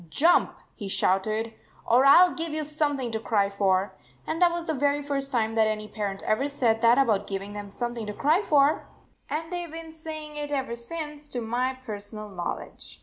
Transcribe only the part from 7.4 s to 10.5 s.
them something to cry for, and they Ve been saying